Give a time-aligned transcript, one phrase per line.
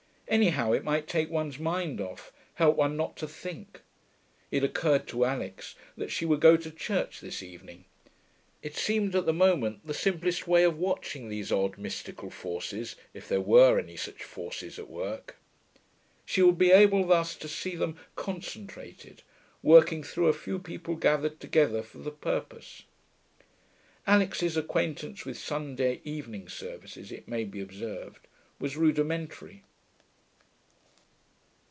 [0.31, 3.81] Anyhow, it might take one's mind off, help one not to think.
[4.49, 7.83] It occurred to Alix that she would go to church this evening.
[8.63, 13.27] It seemed, at the moment, the simplest way of watching these odd mystical forces, if
[13.27, 15.35] there were any such forces, at work.
[16.25, 19.23] She would be able thus to see them concentrated,
[19.61, 22.83] working through a few people gathered together for the purpose.
[24.07, 28.29] Alix's acquaintance with Sunday evening services, it may be observed,
[28.59, 29.63] was rudimentary.